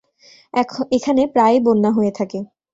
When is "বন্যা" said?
1.59-1.91